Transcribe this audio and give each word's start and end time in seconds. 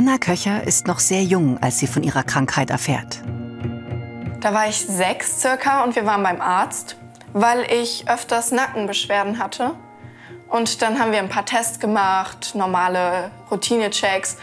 Hanna 0.00 0.16
Köcher 0.16 0.66
ist 0.66 0.86
noch 0.86 0.98
sehr 0.98 1.22
jung, 1.22 1.62
als 1.62 1.78
sie 1.78 1.86
von 1.86 2.02
ihrer 2.02 2.22
Krankheit 2.22 2.70
erfährt. 2.70 3.20
Da 4.40 4.54
war 4.54 4.66
ich 4.66 4.78
sechs 4.78 5.42
circa 5.42 5.84
und 5.84 5.94
wir 5.94 6.06
waren 6.06 6.22
beim 6.22 6.40
Arzt, 6.40 6.96
weil 7.34 7.70
ich 7.70 8.08
öfters 8.08 8.50
Nackenbeschwerden 8.50 9.38
hatte. 9.38 9.72
Und 10.48 10.80
dann 10.80 10.98
haben 10.98 11.12
wir 11.12 11.18
ein 11.18 11.28
paar 11.28 11.44
Tests 11.44 11.80
gemacht, 11.80 12.52
normale 12.54 13.30
Routinechecks. 13.50 14.38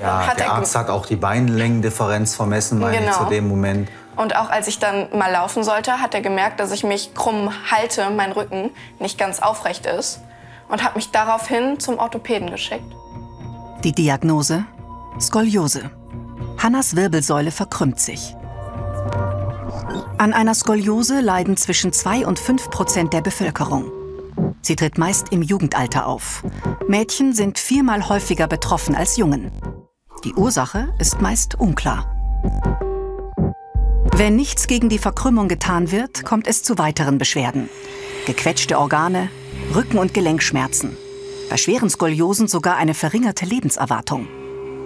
Ja, 0.00 0.28
hat 0.28 0.38
der 0.40 0.50
Arzt 0.50 0.74
hat 0.74 0.88
auch 0.88 1.04
die 1.04 1.16
Beinlängendifferenz 1.16 2.34
vermessen, 2.34 2.78
meine 2.78 2.96
genau. 2.96 3.10
ich, 3.10 3.18
zu 3.18 3.24
dem 3.26 3.48
Moment. 3.48 3.90
Und 4.16 4.34
auch 4.34 4.48
als 4.48 4.66
ich 4.66 4.78
dann 4.78 5.10
mal 5.14 5.30
laufen 5.30 5.62
sollte, 5.62 6.00
hat 6.00 6.14
er 6.14 6.22
gemerkt, 6.22 6.58
dass 6.58 6.72
ich 6.72 6.84
mich 6.84 7.14
krumm 7.14 7.52
halte, 7.70 8.08
mein 8.08 8.32
Rücken 8.32 8.70
nicht 8.98 9.18
ganz 9.18 9.40
aufrecht 9.40 9.84
ist. 9.84 10.22
Und 10.70 10.82
hat 10.82 10.96
mich 10.96 11.10
daraufhin 11.10 11.78
zum 11.80 11.98
Orthopäden 11.98 12.50
geschickt. 12.50 12.90
Die 13.84 13.92
Diagnose? 13.92 14.64
Skoliose. 15.20 15.90
Hannas 16.58 16.96
Wirbelsäule 16.96 17.50
verkrümmt 17.50 18.00
sich. 18.00 18.34
An 20.18 20.32
einer 20.32 20.54
Skoliose 20.54 21.20
leiden 21.20 21.56
zwischen 21.56 21.92
2 21.92 22.26
und 22.26 22.38
5 22.38 22.70
Prozent 22.70 23.12
der 23.12 23.20
Bevölkerung. 23.20 23.90
Sie 24.62 24.76
tritt 24.76 24.96
meist 24.96 25.32
im 25.32 25.42
Jugendalter 25.42 26.06
auf. 26.06 26.44
Mädchen 26.88 27.32
sind 27.32 27.58
viermal 27.58 28.08
häufiger 28.08 28.46
betroffen 28.46 28.94
als 28.94 29.16
Jungen. 29.16 29.50
Die 30.24 30.34
Ursache 30.34 30.94
ist 30.98 31.20
meist 31.20 31.56
unklar. 31.56 32.06
Wenn 34.14 34.36
nichts 34.36 34.66
gegen 34.66 34.88
die 34.88 34.98
Verkrümmung 34.98 35.48
getan 35.48 35.90
wird, 35.90 36.24
kommt 36.24 36.46
es 36.46 36.62
zu 36.62 36.78
weiteren 36.78 37.18
Beschwerden. 37.18 37.68
Gequetschte 38.26 38.78
Organe, 38.78 39.30
Rücken- 39.74 39.98
und 39.98 40.14
Gelenkschmerzen. 40.14 40.96
Bei 41.50 41.56
schweren 41.56 41.90
Skoliosen 41.90 42.46
sogar 42.46 42.76
eine 42.76 42.94
verringerte 42.94 43.44
Lebenserwartung. 43.44 44.28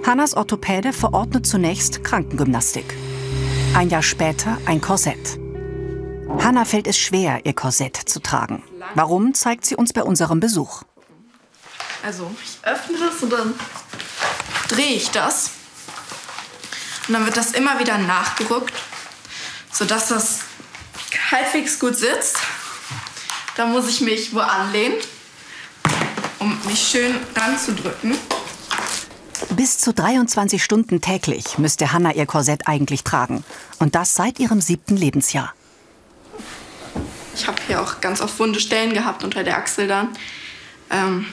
Hannas 0.05 0.35
Orthopäde 0.35 0.93
verordnet 0.93 1.47
zunächst 1.47 2.03
Krankengymnastik. 2.05 2.97
Ein 3.75 3.89
Jahr 3.89 4.03
später 4.03 4.59
ein 4.67 4.81
Korsett. 4.81 5.39
Hanna 6.41 6.65
fällt 6.65 6.87
es 6.87 6.99
schwer, 6.99 7.41
ihr 7.45 7.55
Korsett 7.55 7.97
zu 7.97 8.21
tragen. 8.21 8.63
Warum, 8.95 9.35
zeigt 9.35 9.65
sie 9.65 9.77
uns 9.77 9.93
bei 9.93 10.03
unserem 10.03 10.41
Besuch. 10.41 10.83
Also, 12.03 12.31
ich 12.43 12.59
öffne 12.67 12.99
das 12.99 13.23
und 13.23 13.31
dann 13.31 13.55
drehe 14.69 14.95
ich 14.95 15.11
das. 15.11 15.51
Und 17.09 17.15
dann 17.15 17.25
wird 17.25 17.37
das 17.37 17.53
immer 17.53 17.79
wieder 17.79 17.99
nachgerückt, 17.99 18.75
sodass 19.73 20.09
das 20.09 20.41
halbwegs 21.31 21.79
gut 21.79 21.97
sitzt. 21.97 22.39
Da 23.57 23.67
muss 23.67 23.89
ich 23.89 24.01
mich 24.01 24.35
wo 24.35 24.41
anlehnen, 24.41 24.99
um 26.39 26.59
mich 26.67 26.81
schön 26.81 27.17
ranzudrücken. 27.35 28.17
Bis 29.57 29.79
zu 29.79 29.95
23 29.95 30.63
Stunden 30.63 31.01
täglich 31.01 31.57
müsste 31.57 31.95
Hanna 31.95 32.13
ihr 32.13 32.27
Korsett 32.27 32.69
eigentlich 32.69 33.05
tragen. 33.05 33.43
Und 33.79 33.95
das 33.95 34.15
seit 34.15 34.39
ihrem 34.39 34.61
siebten 34.61 34.99
Lebensjahr. 34.99 35.55
Ich 37.35 37.47
habe 37.47 37.57
hier 37.67 37.81
auch 37.81 38.03
ganz 38.03 38.21
oft 38.21 38.39
wunde 38.39 38.61
Stellen 38.61 38.93
gehabt 38.93 39.25
unter 39.25 39.45
der 39.45 39.57
Achsel 39.57 39.89
dann. 39.89 40.09
Ähm, 40.91 41.25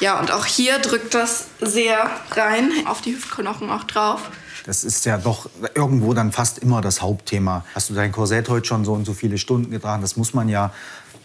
ja, 0.00 0.20
und 0.20 0.30
auch 0.30 0.44
hier 0.44 0.80
drückt 0.80 1.14
das 1.14 1.46
sehr 1.62 2.10
rein, 2.32 2.72
auf 2.84 3.00
die 3.00 3.14
Hüftknochen 3.14 3.70
auch 3.70 3.84
drauf. 3.84 4.30
Das 4.66 4.84
ist 4.84 5.06
ja 5.06 5.16
doch 5.16 5.48
irgendwo 5.74 6.12
dann 6.12 6.32
fast 6.32 6.58
immer 6.58 6.82
das 6.82 7.00
Hauptthema. 7.00 7.64
Hast 7.74 7.88
du 7.88 7.94
dein 7.94 8.12
Korsett 8.12 8.50
heute 8.50 8.66
schon 8.66 8.84
so 8.84 8.92
und 8.92 9.06
so 9.06 9.14
viele 9.14 9.38
Stunden 9.38 9.70
getragen? 9.70 10.02
Das 10.02 10.18
muss 10.18 10.34
man 10.34 10.50
ja 10.50 10.74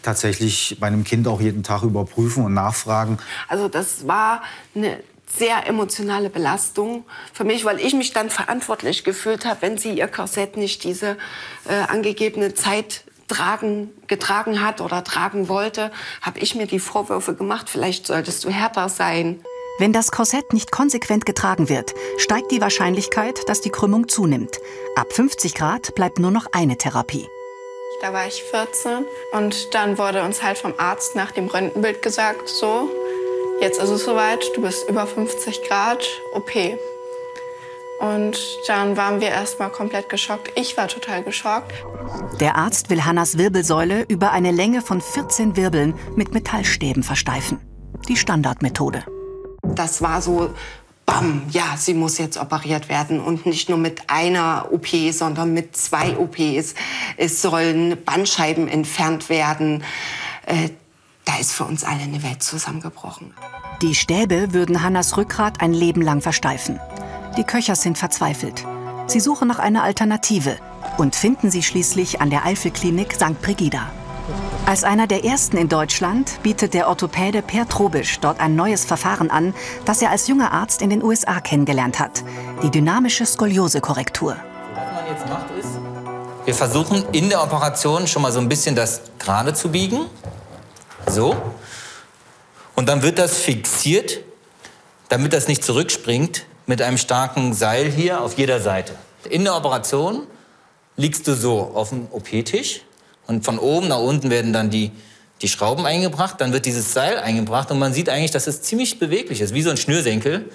tatsächlich 0.02 0.78
bei 0.80 0.86
einem 0.86 1.04
Kind 1.04 1.28
auch 1.28 1.42
jeden 1.42 1.62
Tag 1.62 1.82
überprüfen 1.82 2.42
und 2.42 2.54
nachfragen. 2.54 3.18
Also 3.48 3.68
das 3.68 4.06
war 4.08 4.42
eine 4.74 5.02
sehr 5.28 5.66
emotionale 5.66 6.30
Belastung 6.30 7.04
für 7.32 7.44
mich, 7.44 7.64
weil 7.64 7.80
ich 7.80 7.94
mich 7.94 8.12
dann 8.12 8.30
verantwortlich 8.30 9.04
gefühlt 9.04 9.44
habe, 9.44 9.62
wenn 9.62 9.78
sie 9.78 9.92
ihr 9.92 10.08
Korsett 10.08 10.56
nicht 10.56 10.84
diese 10.84 11.16
äh, 11.68 11.74
angegebene 11.88 12.54
Zeit 12.54 13.04
tragen, 13.28 13.90
getragen 14.06 14.64
hat 14.64 14.80
oder 14.80 15.02
tragen 15.04 15.48
wollte, 15.48 15.90
habe 16.22 16.38
ich 16.38 16.54
mir 16.54 16.66
die 16.66 16.78
Vorwürfe 16.78 17.34
gemacht, 17.34 17.68
vielleicht 17.68 18.06
solltest 18.06 18.44
du 18.44 18.50
härter 18.50 18.88
sein. 18.88 19.40
Wenn 19.78 19.92
das 19.92 20.10
Korsett 20.10 20.54
nicht 20.54 20.72
konsequent 20.72 21.26
getragen 21.26 21.68
wird, 21.68 21.92
steigt 22.16 22.50
die 22.50 22.62
Wahrscheinlichkeit, 22.62 23.40
dass 23.46 23.60
die 23.60 23.68
Krümmung 23.68 24.08
zunimmt. 24.08 24.56
Ab 24.94 25.12
50 25.12 25.54
Grad 25.54 25.94
bleibt 25.94 26.18
nur 26.18 26.30
noch 26.30 26.46
eine 26.52 26.78
Therapie. 26.78 27.28
Da 28.00 28.12
war 28.12 28.26
ich 28.26 28.42
14 28.42 29.04
und 29.32 29.74
dann 29.74 29.98
wurde 29.98 30.22
uns 30.22 30.42
halt 30.42 30.58
vom 30.58 30.74
Arzt 30.78 31.14
nach 31.14 31.32
dem 31.32 31.46
Röntgenbild 31.46 32.02
gesagt, 32.02 32.48
so, 32.48 32.90
jetzt 33.60 33.80
ist 33.80 33.90
es 33.90 34.04
soweit, 34.04 34.40
du 34.54 34.62
bist 34.62 34.88
über 34.88 35.06
50 35.06 35.62
Grad, 35.68 36.04
OP. 36.34 36.50
Und 38.00 38.36
dann 38.66 38.96
waren 38.96 39.20
wir 39.20 39.28
erstmal 39.28 39.70
komplett 39.70 40.08
geschockt. 40.08 40.52
Ich 40.54 40.76
war 40.76 40.88
total 40.88 41.22
geschockt. 41.22 41.72
Der 42.40 42.56
Arzt 42.56 42.90
will 42.90 43.04
Hannas 43.04 43.38
Wirbelsäule 43.38 44.04
über 44.08 44.32
eine 44.32 44.50
Länge 44.50 44.82
von 44.82 45.00
14 45.00 45.56
Wirbeln 45.56 45.94
mit 46.14 46.34
Metallstäben 46.34 47.02
versteifen. 47.02 47.58
Die 48.08 48.16
Standardmethode. 48.16 49.04
Das 49.62 50.02
war 50.02 50.20
so, 50.20 50.50
bam, 51.06 51.42
ja, 51.50 51.76
sie 51.78 51.94
muss 51.94 52.18
jetzt 52.18 52.36
operiert 52.36 52.90
werden. 52.90 53.18
Und 53.18 53.46
nicht 53.46 53.70
nur 53.70 53.78
mit 53.78 54.02
einer 54.08 54.68
OP, 54.70 54.88
sondern 55.12 55.54
mit 55.54 55.74
zwei 55.76 56.18
OPs. 56.18 56.74
Es 57.16 57.40
sollen 57.40 57.96
Bandscheiben 58.04 58.68
entfernt 58.68 59.30
werden. 59.30 59.82
Äh, 60.44 60.68
da 61.36 61.40
ist 61.40 61.52
für 61.52 61.64
uns 61.64 61.84
alle 61.84 62.00
eine 62.00 62.22
Welt 62.22 62.42
zusammengebrochen. 62.42 63.34
Die 63.82 63.94
Stäbe 63.94 64.54
würden 64.54 64.82
Hannas 64.82 65.18
Rückgrat 65.18 65.60
ein 65.60 65.74
Leben 65.74 66.00
lang 66.00 66.22
versteifen. 66.22 66.80
Die 67.36 67.44
Köchers 67.44 67.82
sind 67.82 67.98
verzweifelt. 67.98 68.64
Sie 69.06 69.20
suchen 69.20 69.46
nach 69.46 69.58
einer 69.58 69.82
Alternative 69.82 70.56
und 70.96 71.14
finden 71.14 71.50
sie 71.50 71.62
schließlich 71.62 72.22
an 72.22 72.30
der 72.30 72.46
Eifelklinik 72.46 73.12
St. 73.12 73.42
Brigida. 73.42 73.90
Als 74.64 74.82
einer 74.82 75.06
der 75.06 75.24
ersten 75.24 75.58
in 75.58 75.68
Deutschland 75.68 76.42
bietet 76.42 76.72
der 76.72 76.88
Orthopäde 76.88 77.42
Per 77.42 77.68
Trobisch 77.68 78.18
dort 78.20 78.40
ein 78.40 78.56
neues 78.56 78.86
Verfahren 78.86 79.30
an, 79.30 79.54
das 79.84 80.00
er 80.00 80.10
als 80.10 80.28
junger 80.28 80.52
Arzt 80.52 80.80
in 80.80 80.88
den 80.88 81.02
USA 81.02 81.40
kennengelernt 81.40 81.98
hat. 81.98 82.24
Die 82.62 82.70
dynamische 82.70 83.26
Skoliosekorrektur. 83.26 84.36
Was 84.74 84.94
man 84.94 85.06
jetzt 85.06 85.28
macht 85.28 85.50
ist, 85.50 85.68
wir 86.46 86.54
versuchen 86.54 87.04
in 87.10 87.28
der 87.28 87.42
Operation 87.42 88.06
schon 88.06 88.22
mal 88.22 88.30
so 88.30 88.38
ein 88.38 88.48
bisschen 88.48 88.76
das 88.76 89.00
gerade 89.18 89.52
zu 89.52 89.68
biegen. 89.68 90.06
So. 91.16 91.34
Und 92.74 92.90
dann 92.90 93.00
wird 93.00 93.18
das 93.18 93.38
fixiert, 93.38 94.20
damit 95.08 95.32
das 95.32 95.48
nicht 95.48 95.64
zurückspringt, 95.64 96.44
mit 96.66 96.82
einem 96.82 96.98
starken 96.98 97.54
Seil 97.54 97.90
hier 97.90 98.20
auf 98.20 98.36
jeder 98.36 98.60
Seite. 98.60 98.92
In 99.30 99.44
der 99.44 99.56
Operation 99.56 100.26
liegst 100.98 101.26
du 101.26 101.34
so 101.34 101.72
auf 101.74 101.88
dem 101.88 102.08
OP-Tisch 102.10 102.82
und 103.26 103.46
von 103.46 103.58
oben 103.58 103.88
nach 103.88 104.00
unten 104.00 104.28
werden 104.28 104.52
dann 104.52 104.68
die, 104.68 104.92
die 105.40 105.48
Schrauben 105.48 105.86
eingebracht, 105.86 106.38
dann 106.38 106.52
wird 106.52 106.66
dieses 106.66 106.92
Seil 106.92 107.18
eingebracht 107.18 107.70
und 107.70 107.78
man 107.78 107.94
sieht 107.94 108.10
eigentlich, 108.10 108.32
dass 108.32 108.46
es 108.46 108.60
ziemlich 108.60 108.98
beweglich 108.98 109.40
ist, 109.40 109.54
wie 109.54 109.62
so 109.62 109.70
ein 109.70 109.78
Schnürsenkel. 109.78 110.50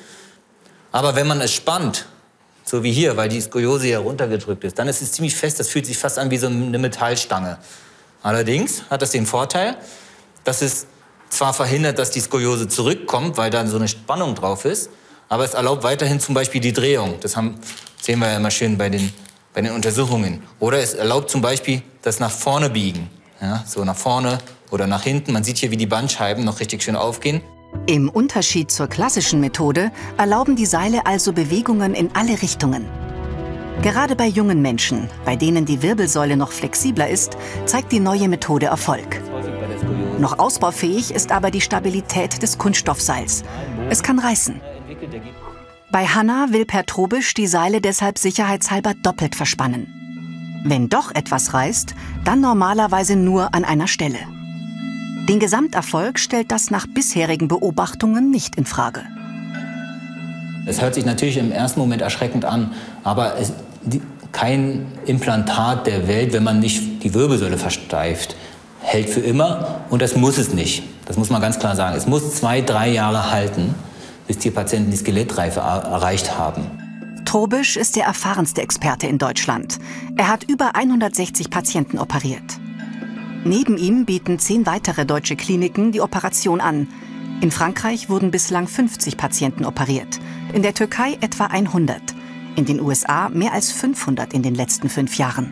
Aber 0.91 1.15
wenn 1.15 1.25
man 1.25 1.41
es 1.41 1.51
spannt, 1.51 2.05
so 2.65 2.83
wie 2.83 2.91
hier, 2.91 3.17
weil 3.17 3.29
die 3.29 3.41
Skoliose 3.41 3.87
hier 3.87 3.99
runtergedrückt 3.99 4.63
ist, 4.63 4.77
dann 4.77 4.87
ist 4.87 5.01
es 5.01 5.13
ziemlich 5.13 5.33
fest, 5.33 5.59
das 5.59 5.69
fühlt 5.69 5.87
sich 5.87 5.97
fast 5.97 6.19
an 6.19 6.29
wie 6.29 6.37
so 6.37 6.45
eine 6.45 6.77
Metallstange. 6.77 7.57
Allerdings 8.21 8.83
hat 8.91 9.01
das 9.01 9.09
den 9.09 9.25
Vorteil, 9.25 9.77
dass 10.43 10.61
es 10.61 10.87
zwar 11.29 11.53
verhindert, 11.53 11.97
dass 11.97 12.11
die 12.11 12.19
Skoliose 12.19 12.67
zurückkommt, 12.67 13.37
weil 13.37 13.49
da 13.49 13.65
so 13.65 13.77
eine 13.77 13.87
Spannung 13.87 14.35
drauf 14.35 14.65
ist, 14.65 14.89
aber 15.29 15.45
es 15.45 15.53
erlaubt 15.53 15.83
weiterhin 15.83 16.19
zum 16.19 16.35
Beispiel 16.35 16.59
die 16.59 16.73
Drehung. 16.73 17.15
Das 17.21 17.37
haben, 17.37 17.55
sehen 18.01 18.19
wir 18.19 18.29
ja 18.29 18.37
immer 18.37 18.51
schön 18.51 18.77
bei 18.77 18.89
den, 18.89 19.13
bei 19.53 19.61
den 19.61 19.71
Untersuchungen. 19.71 20.43
Oder 20.59 20.79
es 20.79 20.93
erlaubt 20.93 21.29
zum 21.29 21.41
Beispiel 21.41 21.81
das 22.01 22.19
nach 22.19 22.31
vorne 22.31 22.69
biegen. 22.69 23.09
Ja, 23.41 23.63
so 23.65 23.83
nach 23.83 23.95
vorne 23.95 24.39
oder 24.69 24.87
nach 24.87 25.03
hinten. 25.03 25.31
Man 25.31 25.43
sieht 25.43 25.57
hier, 25.57 25.71
wie 25.71 25.77
die 25.77 25.87
Bandscheiben 25.87 26.43
noch 26.43 26.59
richtig 26.59 26.83
schön 26.83 26.95
aufgehen. 26.95 27.41
Im 27.87 28.09
Unterschied 28.09 28.69
zur 28.69 28.87
klassischen 28.87 29.39
Methode 29.39 29.91
erlauben 30.17 30.55
die 30.55 30.65
Seile 30.65 31.05
also 31.05 31.31
Bewegungen 31.33 31.95
in 31.95 32.13
alle 32.13 32.41
Richtungen. 32.41 32.85
Gerade 33.81 34.15
bei 34.15 34.27
jungen 34.27 34.61
Menschen, 34.61 35.09
bei 35.25 35.35
denen 35.35 35.65
die 35.65 35.81
Wirbelsäule 35.81 36.37
noch 36.37 36.51
flexibler 36.51 37.09
ist, 37.09 37.37
zeigt 37.65 37.91
die 37.91 37.99
neue 37.99 38.27
Methode 38.27 38.67
Erfolg. 38.67 39.21
Noch 40.21 40.37
ausbaufähig 40.37 41.09
ist 41.09 41.31
aber 41.31 41.49
die 41.49 41.61
Stabilität 41.61 42.43
des 42.43 42.59
Kunststoffseils. 42.59 43.43
Es 43.89 44.03
kann 44.03 44.19
reißen. 44.19 44.61
Bei 45.91 46.05
Hanna 46.05 46.49
will 46.51 46.63
Pertrobisch 46.63 47.33
die 47.33 47.47
Seile 47.47 47.81
deshalb 47.81 48.19
sicherheitshalber 48.19 48.93
doppelt 48.93 49.33
verspannen. 49.33 50.61
Wenn 50.63 50.89
doch 50.89 51.09
etwas 51.15 51.55
reißt, 51.55 51.95
dann 52.23 52.39
normalerweise 52.39 53.15
nur 53.15 53.55
an 53.55 53.65
einer 53.65 53.87
Stelle. 53.87 54.19
Den 55.27 55.39
Gesamterfolg 55.39 56.19
stellt 56.19 56.51
das 56.51 56.69
nach 56.69 56.85
bisherigen 56.85 57.47
Beobachtungen 57.47 58.29
nicht 58.29 58.57
in 58.57 58.65
Frage. 58.65 59.01
Es 60.67 60.83
hört 60.83 60.93
sich 60.93 61.05
natürlich 61.05 61.37
im 61.37 61.51
ersten 61.51 61.79
Moment 61.79 62.03
erschreckend 62.03 62.45
an, 62.45 62.73
aber 63.03 63.39
es, 63.39 63.53
die, 63.81 64.03
kein 64.31 64.85
Implantat 65.07 65.87
der 65.87 66.07
Welt, 66.07 66.31
wenn 66.31 66.43
man 66.43 66.59
nicht 66.59 67.03
die 67.03 67.15
Wirbelsäule 67.15 67.57
versteift, 67.57 68.35
hält 68.91 69.09
für 69.09 69.21
immer 69.21 69.81
und 69.89 70.01
das 70.01 70.15
muss 70.15 70.37
es 70.37 70.53
nicht. 70.53 70.83
Das 71.05 71.17
muss 71.17 71.29
man 71.29 71.41
ganz 71.41 71.59
klar 71.59 71.75
sagen. 71.75 71.95
Es 71.95 72.07
muss 72.07 72.35
zwei, 72.35 72.61
drei 72.61 72.89
Jahre 72.89 73.31
halten 73.31 73.75
bis 74.31 74.37
die 74.37 74.51
Patienten 74.51 74.91
die 74.91 74.97
Skelettreife 74.97 75.59
erreicht 75.59 76.37
haben. 76.37 76.63
Trobisch 77.25 77.75
ist 77.75 77.97
der 77.97 78.05
erfahrenste 78.05 78.61
Experte 78.61 79.05
in 79.07 79.17
Deutschland. 79.17 79.77
Er 80.15 80.29
hat 80.29 80.45
über 80.49 80.75
160 80.75 81.49
Patienten 81.49 81.97
operiert. 81.97 82.59
Neben 83.43 83.77
ihm 83.77 84.05
bieten 84.05 84.39
zehn 84.39 84.65
weitere 84.65 85.05
deutsche 85.05 85.35
Kliniken 85.35 85.91
die 85.91 85.99
Operation 85.99 86.61
an. 86.61 86.87
In 87.41 87.51
Frankreich 87.51 88.09
wurden 88.09 88.31
bislang 88.31 88.67
50 88.67 89.17
Patienten 89.17 89.65
operiert, 89.65 90.21
in 90.53 90.61
der 90.61 90.73
Türkei 90.73 91.17
etwa 91.19 91.47
100, 91.47 92.01
in 92.55 92.63
den 92.63 92.79
USA 92.79 93.27
mehr 93.27 93.51
als 93.51 93.71
500 93.73 94.33
in 94.33 94.43
den 94.43 94.55
letzten 94.55 94.87
fünf 94.87 95.17
Jahren. 95.17 95.51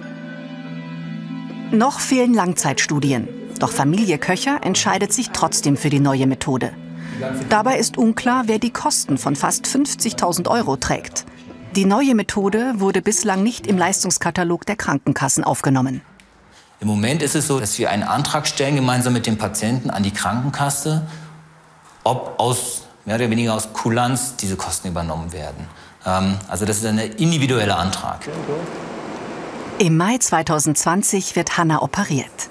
Noch 1.71 1.99
fehlen 1.99 2.33
Langzeitstudien, 2.33 3.27
doch 3.59 3.71
Familie 3.71 4.17
Köcher 4.17 4.61
entscheidet 4.63 5.13
sich 5.13 5.29
trotzdem 5.29 5.77
für 5.77 5.91
die 5.91 5.99
neue 5.99 6.25
Methode. 6.25 6.73
Dabei 7.49 7.77
ist 7.77 7.97
unklar, 7.97 8.43
wer 8.47 8.57
die 8.57 8.71
Kosten 8.71 9.19
von 9.19 9.35
fast 9.35 9.67
50.000 9.67 10.49
Euro 10.49 10.77
trägt. 10.77 11.25
Die 11.75 11.85
neue 11.85 12.15
Methode 12.15 12.73
wurde 12.77 13.03
bislang 13.03 13.43
nicht 13.43 13.67
im 13.67 13.77
Leistungskatalog 13.77 14.65
der 14.65 14.77
Krankenkassen 14.77 15.43
aufgenommen. 15.43 16.01
Im 16.79 16.87
Moment 16.87 17.21
ist 17.21 17.35
es 17.35 17.45
so, 17.45 17.59
dass 17.59 17.77
wir 17.77 17.91
einen 17.91 18.03
Antrag 18.03 18.47
stellen, 18.47 18.75
gemeinsam 18.75 19.13
mit 19.13 19.27
dem 19.27 19.37
Patienten 19.37 19.91
an 19.91 20.01
die 20.01 20.11
Krankenkasse, 20.11 21.05
ob 22.03 22.39
aus 22.39 22.83
mehr 23.05 23.17
oder 23.17 23.29
weniger 23.29 23.53
aus 23.53 23.73
Kulanz 23.73 24.37
diese 24.37 24.55
Kosten 24.55 24.87
übernommen 24.87 25.33
werden. 25.33 25.67
Ähm, 26.05 26.37
also 26.47 26.65
das 26.65 26.77
ist 26.77 26.85
ein 26.85 26.97
individueller 26.97 27.77
Antrag. 27.77 28.21
Im 29.81 29.95
Mai 29.95 30.17
2020 30.17 31.37
wird 31.37 31.57
Hanna 31.57 31.81
operiert. 31.81 32.49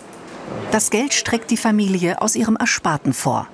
Das 0.70 0.88
Geld 0.88 1.12
streckt 1.12 1.50
die 1.50 1.58
Familie 1.58 2.22
aus 2.22 2.34
ihrem 2.34 2.56
Ersparten 2.56 3.12
vor. 3.12 3.48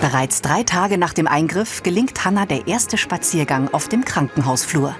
Bereits 0.00 0.42
drei 0.42 0.64
Tage 0.64 0.98
nach 0.98 1.12
dem 1.12 1.28
Eingriff 1.28 1.84
gelingt 1.84 2.24
Hanna 2.24 2.44
der 2.44 2.66
erste 2.66 2.98
Spaziergang 2.98 3.72
auf 3.72 3.88
dem 3.88 4.04
Krankenhausflur. 4.04 4.96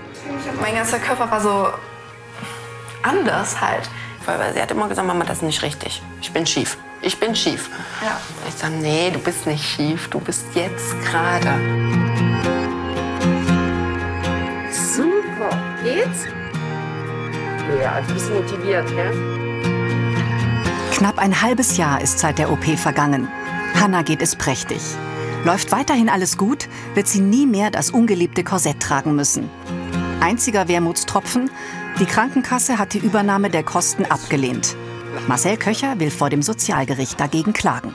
Mein 0.60 0.76
ganzer 0.76 1.00
Körper 1.00 1.28
war 1.28 1.40
so 1.40 1.66
anders 3.02 3.60
halt. 3.60 3.90
Weil 4.26 4.54
sie 4.54 4.62
hat 4.62 4.70
immer 4.70 4.88
gesagt, 4.88 5.08
Mama, 5.08 5.24
das 5.24 5.38
ist 5.38 5.42
nicht 5.42 5.62
richtig. 5.62 6.00
Ich 6.22 6.30
bin 6.30 6.46
schief. 6.46 6.78
Ich 7.02 7.18
bin 7.18 7.34
schief. 7.34 7.68
Ja. 8.00 8.20
Ich 8.48 8.54
sage, 8.54 8.74
nee, 8.74 9.10
du 9.10 9.18
bist 9.18 9.44
nicht 9.44 9.64
schief. 9.64 10.06
Du 10.08 10.20
bist 10.20 10.44
jetzt 10.54 10.94
gerade. 11.04 12.05
Geht's? 15.86 16.24
Ja, 17.80 18.00
du 18.00 18.14
bist 18.14 18.28
motiviert, 18.32 18.90
ja? 18.90 19.12
Knapp 20.92 21.18
ein 21.18 21.40
halbes 21.40 21.76
Jahr 21.76 22.00
ist 22.00 22.18
seit 22.18 22.38
der 22.38 22.50
OP 22.50 22.64
vergangen. 22.76 23.28
Hanna 23.80 24.02
geht 24.02 24.20
es 24.20 24.34
prächtig. 24.34 24.80
Läuft 25.44 25.70
weiterhin 25.70 26.08
alles 26.08 26.36
gut, 26.36 26.68
wird 26.94 27.06
sie 27.06 27.20
nie 27.20 27.46
mehr 27.46 27.70
das 27.70 27.90
ungeliebte 27.90 28.42
Korsett 28.42 28.80
tragen 28.80 29.14
müssen. 29.14 29.48
Einziger 30.18 30.66
Wermutstropfen, 30.66 31.50
die 32.00 32.06
Krankenkasse 32.06 32.78
hat 32.78 32.92
die 32.92 32.98
Übernahme 32.98 33.48
der 33.48 33.62
Kosten 33.62 34.06
abgelehnt. 34.06 34.74
Marcel 35.28 35.56
Köcher 35.56 36.00
will 36.00 36.10
vor 36.10 36.30
dem 36.30 36.42
Sozialgericht 36.42 37.20
dagegen 37.20 37.52
klagen. 37.52 37.94